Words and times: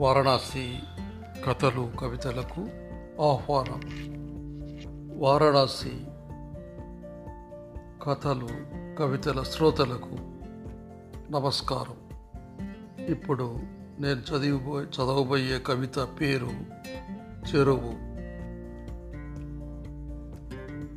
వారణాసి 0.00 0.78
కథలు 1.46 1.90
కవితలకు 2.00 2.60
ఆహ్వానం. 3.22 3.80
వారణాసి 5.18 6.04
కథలు 8.02 8.48
కవితల 8.98 9.42
శ్రోతలకు 9.42 10.16
నమస్కారం. 11.30 11.96
ఇప్పుడు 13.06 13.58
నేను 14.00 14.20
చదివిపో 14.20 14.82
చదవబోయే 14.82 15.58
కవిత 15.58 15.98
పేరు 15.98 16.50
చెరువు. 17.48 17.92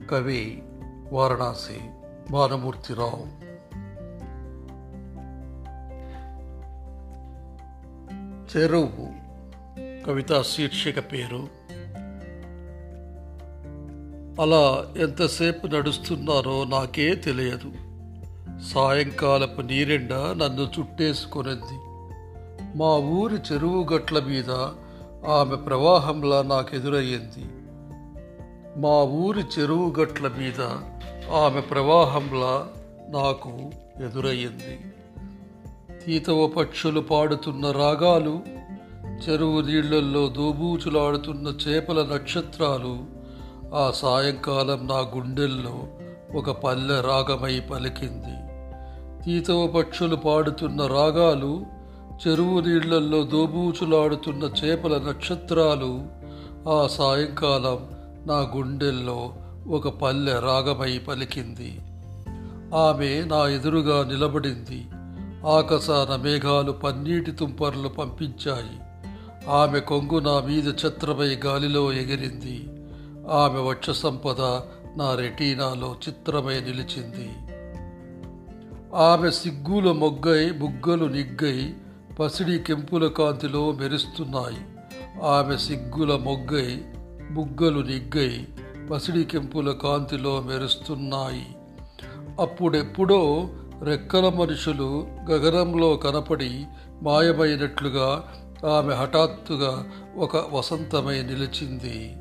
కవి 0.08 0.64
వారణాసి 1.12 1.92
భానుమూర్తిరావు. 2.32 3.43
చెరువు. 8.57 9.23
కవితా 10.05 10.41
శీర్షిక 10.41 10.99
పేరు. 10.99 11.48
అలా 14.41 14.85
ఎంతసేపు 14.98 15.67
నడుస్తున్నానో 15.67 16.63
నాకే 16.63 17.16
తెలియదు. 17.16 17.71
సాయంకాలపు 18.73 19.62
నీరెండ 19.62 20.13
నన్ను 20.13 20.71
చుట్టేసుకొనింది. 20.79 21.79
మా 22.77 22.98
ఊరి 22.98 23.35
చెరువు 23.35 23.93
గట్ల 23.93 24.20
మీద 24.20 24.52
ఆమె 25.27 25.55
ప్రవాహంలా 25.55 26.41
నాకెదురయ్యింది. 26.41 27.45
మా 28.79 29.04
ఊరి 29.04 29.41
చెరువు 29.41 29.93
గట్ల 30.01 30.27
మీద 30.27 30.62
ఆమె 31.31 31.62
ప్రవాహంలా 31.62 32.67
నాకు 33.09 33.71
ఎదురయ్యింది. 34.04 34.79
తీతవ 36.05 36.48
పక్షులు 36.48 36.99
పాడుతున్న 36.99 37.71
రాగాలు 37.71 38.40
చెరువు 39.05 39.62
నీళ్ళల్లో 39.62 40.27
దోబూచులాడుతున్న 40.27 41.48
చేపల 41.48 42.01
నక్షత్రాలు 42.13 42.98
ఆ 43.76 43.91
సాయంకాలం 43.95 44.87
నా 44.87 44.98
గుండెల్లో 44.99 45.87
ఒక 46.35 46.51
పల్లె 46.51 47.01
రాగమై 47.01 47.60
పలికింది. 47.60 48.35
తీతవ 49.23 49.68
పక్షులు 49.68 50.15
పాడుతున్న 50.15 50.87
రాగాలు 50.87 51.65
చెరువు 52.27 52.60
నీళ్ళల్లో 52.60 53.23
దోబూచులాడుతున్న 53.23 54.43
చేపల 54.43 54.98
నక్షత్రాలు 54.98 56.05
ఆ 56.70 56.88
సాయంకాలం 56.88 57.79
నా 58.27 58.57
గుండెల్లో 58.57 59.34
ఒక 59.67 59.88
పల్లె 59.90 60.34
రాగమై 60.34 60.98
పలికింది. 60.98 61.79
ఆమె 62.76 63.23
నా 63.26 63.48
ఎదురుగా 63.48 64.03
నిలబడింది. 64.03 64.85
ఆకాశాన 65.47 66.16
మేఘాలు 66.16 66.72
పన్నీటి 66.72 67.31
తుంపర్లు 67.31 67.88
పంపించాయి. 67.88 68.80
ఆమె 69.50 69.80
కొంగు 69.80 70.19
నా 70.19 70.40
మీద 70.40 70.69
ఛత్రమై 70.69 71.35
గాలిలో 71.46 71.94
ఎగిరింది. 71.94 72.68
ఆమె 73.30 73.59
వక్ష 73.59 73.90
సంపద 73.90 74.41
నా 74.97 75.16
రెటీనాలో 75.16 75.96
చిత్రమై 76.08 76.59
నిలిచింది. 76.59 77.31
ఆమె 78.96 79.31
సిగ్గుల 79.31 79.91
మొగ్గై 79.91 80.52
బుగ్గలు 80.52 81.06
నిగ్గై 81.06 81.74
పసిడి 82.19 82.59
కెంపుల 82.59 83.07
కాంతిలో 83.07 83.72
మెరుస్తున్నాయి. 83.72 84.66
ఆమె 85.24 85.57
సిగ్గుల 85.57 86.16
మొగ్గై 86.16 86.81
బుగ్గలు 87.31 87.80
నిగ్గై 87.80 88.47
పసిడి 88.91 89.24
కెంపుల 89.24 89.72
కాంతిలో 89.72 90.41
మెరుస్తున్నాయి. 90.41 91.56
అప్పుడెప్పుడో 92.40 93.50
రెక్కల 93.81 94.29
మనుషులు 94.29 95.07
గగనంలో 95.31 95.96
కనపడి 95.96 96.66
మాయమైనట్లుగా 97.03 98.24
ఆమె 98.78 98.94
హఠాత్తుగా 98.94 99.85
ఒక 100.18 100.38
వసంతమై 100.38 101.22
నిలిచింది. 101.22 102.17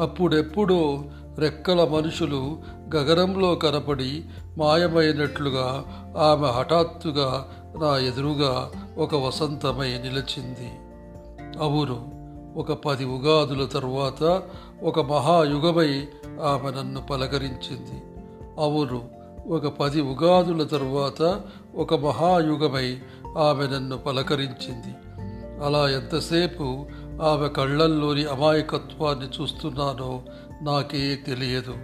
అప్పుడెప్పుడో 0.00 1.04
రెక్కల 1.38 1.84
మనుషులు 1.84 2.62
గగనంలో 2.96 3.54
కనపడి 3.54 4.24
మాయమైనట్లుగా 4.58 5.84
ఆమె 6.18 6.48
హఠాత్తుగా 6.48 7.48
నా 7.80 7.98
ఎదురుగా 7.98 8.70
ఒక 8.98 9.14
వసంతమై 9.14 9.88
నిలిచింది. 9.88 10.70
అవును 11.58 12.24
ఒక 12.56 12.72
పది 12.72 13.04
ఉగాదుల 13.04 13.64
తరువాత 13.64 14.42
ఒక 14.82 15.00
మహాయుగమై 15.00 16.08
ఆమె 16.42 16.70
నన్ను 16.70 17.02
పలకరించింది. 17.02 18.02
అవును 18.60 19.13
ఒక 19.46 19.66
పది 19.66 20.00
ఉగాదుల 20.00 20.62
తరువాత 20.62 21.40
ఒక 21.74 21.94
మహాయుగమై 21.94 22.98
ఆమె 23.38 23.66
నన్ను 23.66 23.98
పలకరించింది. 23.98 24.94
అలా 25.64 25.88
ఎంతసేపు 25.88 26.86
ఆమె 27.22 27.48
కళ్ళల్లోని 27.48 28.24
అమాయకత్వాన్ని 28.24 29.26
చూస్తున్నానో 29.26 30.22
నాకే 30.62 31.18
తెలియదు. 31.26 31.74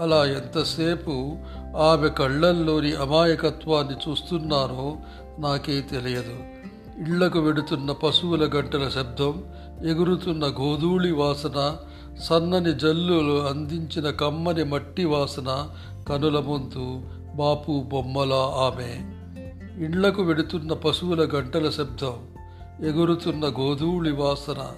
అలా 0.00 0.24
ఎంతసేపు 0.24 1.36
ఆమె 1.76 2.08
కళ్ళల్లోని 2.08 2.92
అమాయకత్వాన్ని 2.92 3.94
చూస్తున్నానో 3.94 4.96
నాకే 5.38 5.80
తెలియదు. 5.80 6.36
ఇళ్ళకు 7.00 7.38
వెడుతున్న 7.38 7.92
పశువుల 7.92 8.50
గంటల 8.56 8.88
శబ్దం 8.88 9.44
ఎగురుతున్న 9.84 10.46
గోధూళి 10.46 11.12
వాసన 11.12 11.76
సన్నని 12.22 12.72
జల్లులు 12.72 13.42
అందించిన 13.42 14.10
కమ్మని 14.10 14.64
మట్టి 14.64 15.04
వాసన 15.04 15.70
కనుల 16.10 16.40
ముందు 16.40 17.02
బాపు 17.36 17.84
బొమ్మల 17.88 18.32
ఆమె. 18.34 18.94
ఇండ్లకు 19.84 20.22
వెడుతున్న 20.22 20.72
పశువుల 20.72 21.28
గంటల 21.34 21.70
శబ్దం 21.70 22.14
ఎగురుతున్న 22.82 23.46
గోధూళి 23.46 24.12
వాసన 24.12 24.72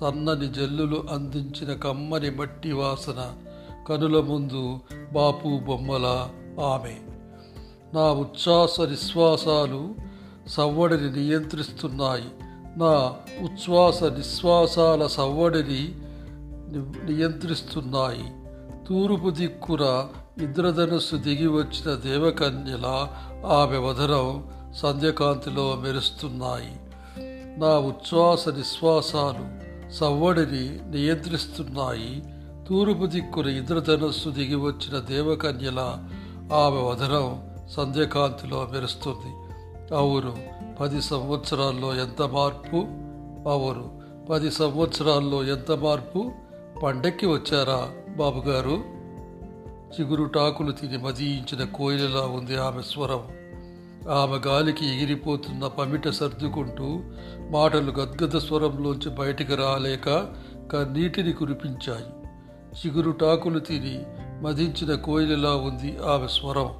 సన్నని 0.00 0.52
జల్లులు 0.52 1.04
అందించిన 1.12 1.72
కమ్మని 1.72 2.30
మట్టి 2.30 2.72
వాసన 2.72 3.32
కనుల 3.88 4.20
ముందు 4.20 4.80
బాపు 5.12 5.60
బొమ్మల 5.66 6.28
ఆమె. 6.60 6.96
నా 7.94 8.12
ఉచ్ఛ్వాస 8.12 8.80
నిశ్వాసాలు 8.80 9.94
సవ్వడిని 10.48 11.10
నియంత్రిస్తున్నాయి. 11.12 12.28
నా 12.76 13.14
ఉచ్ఛ్వాస 13.40 14.04
నిశ్వాసాల 14.04 15.06
సవ్వడిని 15.06 15.94
నియంత్రిస్తున్నాయి. 17.12 18.45
తూర్పు 18.88 19.30
దిక్కున 19.30 20.08
ఇంద్రధనుస్సు 20.42 21.16
దిగి 21.16 21.46
వచ్చిన 21.46 21.94
దేవకన్యల 21.94 23.08
ఆమె 23.46 23.78
వధనం 23.78 24.44
సంధ్యకాంతిలో 24.76 25.76
మెరుస్తున్నాయి. 25.76 26.80
నా 27.60 27.78
ఉచ్ఛ్వాస 27.78 28.48
నిశ్వాసాలు 28.48 29.66
సవ్వడిని 29.92 30.80
నియంత్రిస్తున్నాయి. 30.90 32.24
తూర్పు 32.68 33.06
దిక్కున 33.06 33.46
ఇంద్రధనుస్సు 33.46 34.28
దిగి 34.28 34.54
వచ్చిన 34.54 34.98
దేవకన్యల 34.98 35.80
ఆమె 36.52 36.82
వధనం 36.82 37.42
సంధ్యకాంతిలో 37.76 38.68
మెరుస్తుంది. 38.72 39.34
అవును 39.94 40.36
పది 40.80 41.02
సంవత్సరాల్లో 41.02 41.94
ఎంత 41.94 42.22
మార్పు? 42.22 42.76
అవును 43.48 44.00
పది 44.30 44.50
సంవత్సరాల్లో 44.50 45.44
ఎంత 45.44 45.72
మార్పు? 45.72 46.32
పండక్కి 46.82 47.26
వచ్చారా? 47.26 47.90
బాబుగారు 48.16 48.96
చిగురుటాకులు 49.94 50.72
తిని 50.72 50.98
మదియించిన 50.98 51.64
కోయిలలా 51.64 52.20
ఉంది 52.20 52.56
ఆమె 52.56 52.82
స్వరం. 52.82 53.22
ఆమె 54.10 54.48
గాలికి 54.48 54.96
ఎగిరిపోతున్న 54.96 55.66
పమిట 55.66 56.08
సర్దుకుంటూ 56.08 57.00
మాటలు 57.50 57.92
గద్గద 57.92 58.38
స్వరంలోంచి 58.38 59.10
బయటికి 59.10 59.54
రాలేక 59.54 60.06
కన్నీటిని 60.72 61.32
కురిపించాయి. 61.32 62.06
చిగురుటాకులు 62.72 63.58
తిని 63.58 64.02
మదించిన 64.42 64.94
కోయిలలా 64.94 65.54
ఉంది 65.54 65.98
ఆమె 66.06 66.26
స్వరం. 66.28 66.70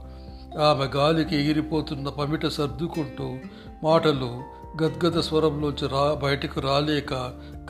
ఆమె 0.60 0.84
గాలికి 0.84 1.36
ఎగిరిపోతున్న 1.36 2.08
పమిట 2.08 2.46
సర్దుకుంటూ 2.46 3.36
మాటలు 3.84 4.42
గద్గద 4.82 5.20
స్వరంలోంచి 5.20 5.88
రా 5.88 6.14
బయటకు 6.14 6.60
రాలేక 6.60 7.14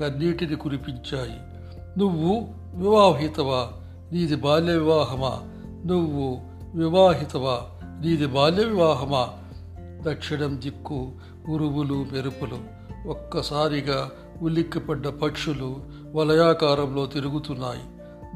కన్నీటిని 0.01 0.57
కురిపించాయి. 0.57 1.56
నువ్వు 1.99 2.49
వివాహితవా? 2.75 3.73
నీది 4.13 4.37
బాల్య 4.37 4.73
వివాహమా? 4.73 5.41
నువ్వు 5.87 6.41
వివాహితవా? 6.75 7.63
నీది 7.85 8.27
బాల్య 8.27 8.65
వివాహమా? 8.65 9.29
దక్షిణం 10.03 10.61
దిక్కు 10.65 11.13
ఉరువులు 11.49 12.07
మెరుపులు. 12.13 12.59
ఒక్కసారిగా 13.09 14.11
ఉలిక్కిపడ్డ 14.43 15.09
పక్షులు 15.09 15.77
వలయాకారంలో 16.15 17.07
తిరుగుతున్నాయి. 17.07 17.81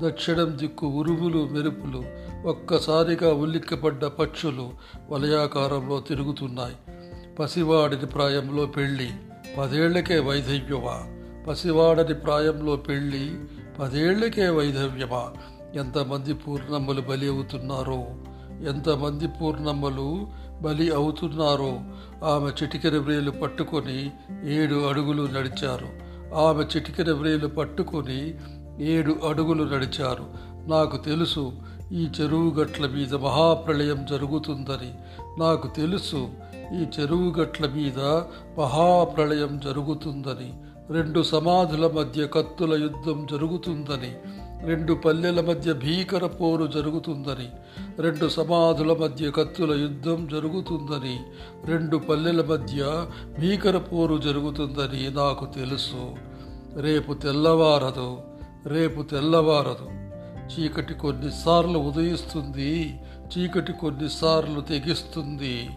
దక్షిణం 0.00 0.58
దిక్కు 0.58 0.86
ఉరువులు 0.86 1.48
మెరుపులు. 1.52 2.04
ఒక్కసారిగా 2.46 3.34
ఉలిక్కిపడ్డ 3.34 4.04
పక్షులు 4.04 4.70
వలయాకారంలో 5.10 6.00
తిరుగుతున్నాయి. 6.00 6.76
పసివాడిని 7.38 8.06
ప్రాయంలో 8.06 8.66
పెళ్ళి. 8.66 9.10
పదేళ్ళకే 9.58 10.18
వైధవ్యవా 10.18 11.19
పసివాడని 11.48 12.14
ప్రాయంలో 12.14 12.76
పెళ్ళి 12.76 13.34
పదేళ్ళకే 13.78 14.48
వైధవ్యమా? 14.48 15.32
ఎంతమంది 15.74 16.34
పూర్ణమ్మలు 16.34 17.00
బలి 17.00 17.28
అవుతున్నారో? 17.28 18.06
ఎంతమంది 18.68 19.26
పూర్ణమ్మలు 19.26 20.26
బలి 20.62 20.94
అవుతున్నారో? 20.94 21.80
ఆమె 22.24 22.50
చిటికెన 22.50 22.98
వ్రేలు 22.98 23.30
పట్టుకొని 23.30 24.10
ఏడు 24.44 24.74
అడుగులు 24.74 25.22
నడిచారు. 25.22 25.88
ఆమె 26.34 26.62
చిటికెన 26.62 27.12
వ్రేలు 27.12 27.46
పట్టుకొని 27.46 28.34
ఏడు 28.80 29.16
అడుగులు 29.28 29.64
నడిచారు. 29.64 30.24
నాకు 30.68 30.96
తెలుసు 30.96 31.52
ఈ 31.92 32.08
చెరువు 32.20 32.50
గట్ల 32.50 32.86
మీద 32.86 33.14
మహాప్రళయం 33.14 34.06
జరుగుతుందని. 34.10 34.94
నాకు 35.40 35.68
తెలుసు 35.76 36.28
ఈ 36.74 36.86
చెరువు 37.00 37.30
గట్ల 37.30 37.66
మీద 37.66 37.98
మహాప్రళయం 38.58 39.60
జరుగుతుందని. 39.64 40.54
రెండు 40.90 41.22
సమాధుల 41.22 41.86
మధ్య 41.86 42.26
కత్తుల 42.26 42.82
యుద్ధం 42.82 43.26
జరుగుతుందని 43.30 44.14
రెండు 44.66 44.92
పల్లెల 44.92 45.40
మధ్య 45.40 45.72
భీకర 45.72 46.26
పోరు 46.26 46.66
జరుగుతుందని 46.66 47.48
రెండు 48.02 48.28
సమాధుల 48.28 48.92
మధ్య 48.92 49.30
కత్తుల 49.30 49.80
యుద్ధం 49.80 50.28
జరుగుతుందని 50.32 51.20
రెండు 51.64 51.96
పల్లెల 51.96 52.44
మధ్య 52.44 53.06
భీకర 53.40 53.78
పోరు 53.78 54.18
జరుగుతుందని 54.18 55.10
నాకు 55.10 55.44
తెలుసు. 55.44 56.16
రేపు 56.80 57.12
తెల్లవారదు 57.12 58.18
రేపు 58.66 59.02
తెల్లవారదు. 59.02 60.00
చీకటి 60.52 60.94
కొన్నిసార్లు 60.94 61.78
ఉదయిస్తుంది 61.78 63.00
చీకటి 63.38 63.72
కొన్నిసార్లు 63.72 64.60
తెగిస్తుంది 64.60 65.70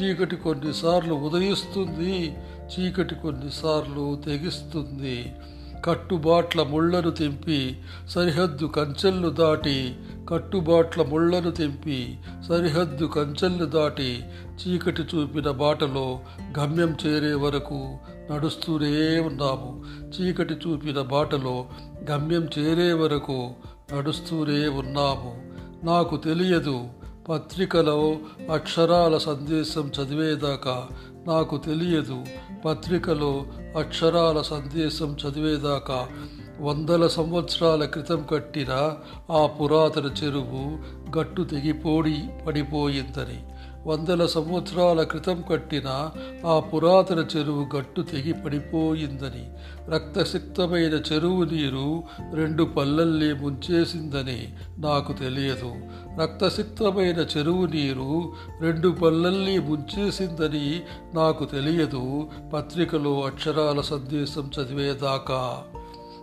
చీకటి 0.00 0.36
కొన్నిసార్లు 0.36 1.14
ఉదయిస్తుంది 1.14 2.36
చీకటి 2.68 3.14
కొన్నిసార్లు 3.14 4.22
తెగిస్తుంది. 4.26 5.32
కట్టుబాట్ల 5.84 6.62
ముళ్ళను 6.62 7.10
తెంపి 7.10 7.80
సరిహద్దు 8.08 8.66
కంచెలను 8.66 9.28
దాటి 9.28 9.96
కట్టుబాట్ల 10.28 11.02
ముళ్ళను 11.02 11.50
తెంపి 11.50 12.18
సరిహద్దు 12.48 13.04
కంచెలను 13.04 13.64
దాటి 13.64 14.22
చీకటి 14.46 15.02
చూపిన 15.02 15.50
బాటలో 15.50 16.20
గమ్యం 16.58 16.96
చేరే 17.06 17.34
వరకు 17.34 17.96
నడుస్తూనే 18.30 19.18
ఉన్నాము. 19.18 19.84
చీకటి 20.06 20.54
చూపిన 20.54 21.00
బాటలో 21.00 21.66
గమ్యం 22.10 22.48
చేరే 22.58 22.92
వరకు 22.92 23.50
నడుస్తూనే 23.94 24.68
ఉన్నాము. 24.68 25.48
నాకు 25.84 26.16
తెలియదు 26.16 26.84
పత్రికలో 27.28 28.16
అక్షరాల 28.52 29.18
సందేశం 29.18 29.90
చదివేదాకా 30.02 30.88
నాకు 31.26 31.56
తెలియదు. 31.56 32.24
పత్రికలో 32.64 33.44
అక్షరాల 33.78 34.42
సందేశం 34.42 35.16
చదివేదాకా 35.28 36.08
వందల 36.60 37.06
సంవత్సరాల 37.06 37.84
క్రితం 37.84 38.26
కట్టిన 38.32 38.94
ఆ 39.30 39.46
పురాతన 39.46 40.10
చెరువు 40.24 40.78
గట్టు 41.18 41.42
తెగిపోడి 41.42 42.28
పడిపోయిందని. 42.46 43.57
వందల 43.86 44.26
సంవత్సరాల 44.26 45.02
క్రితం 45.02 45.44
కట్టిన 45.50 46.10
ఆ 46.46 46.58
పురాతన 46.58 47.26
చెరువు 47.36 47.76
గట్టు 47.76 48.02
తెగి 48.02 48.32
పడిపోయిందని 48.32 49.50
రక్తసిక్తమైన 49.90 50.92
చెరువు 51.12 51.44
నీరు 51.44 52.02
రెండు 52.34 52.64
పల్లల్లే 52.64 53.32
ముంచేసిందని 53.32 54.52
నాకు 54.78 55.12
తెలియదు. 55.12 55.74
రక్తసిక్తమైన 56.20 57.26
చెరువు 57.36 57.66
నీరు 57.66 58.32
రెండు 58.60 58.88
పల్లల్ని 58.88 59.58
ముంచేసిందని 59.58 60.82
నాకు 61.14 61.44
తెలియదు. 61.44 62.28
పత్రికలో 62.54 63.22
అక్షరాల 63.22 63.80
సందేశం 63.80 64.50
చదివేదాకా 64.60 65.64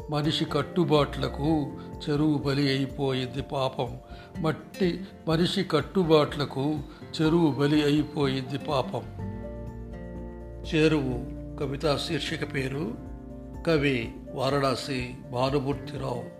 మనిషి 0.10 0.46
కట్టుబాట్లకు 0.46 1.68
చెరువు 2.10 2.38
బలి 2.38 2.68
అయిపోయింది 2.68 3.42
పాపం. 3.42 3.98
మట్టి 4.40 5.04
మనిషి 5.28 5.64
కట్టుబాట్లకు 5.64 6.80
చెరువు 7.22 7.52
బలి 7.52 7.84
అయిపోయింది 7.84 8.58
పాపం. 8.58 9.04
చెరువు 10.66 11.36
కవితా 11.60 11.98
శీర్షిక 11.98 12.54
పేరు 12.54 12.98
కవి 13.68 14.12
వారణాసి 14.34 15.14
భానుమూర్తిరావు. 15.34 16.35